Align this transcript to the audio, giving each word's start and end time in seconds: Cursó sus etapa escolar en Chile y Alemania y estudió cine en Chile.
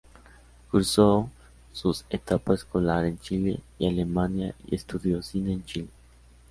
Cursó 0.71 1.29
sus 1.73 2.05
etapa 2.09 2.55
escolar 2.55 3.05
en 3.05 3.19
Chile 3.19 3.59
y 3.77 3.85
Alemania 3.87 4.55
y 4.67 4.73
estudió 4.73 5.21
cine 5.21 5.53
en 5.53 5.63
Chile. 5.63 5.89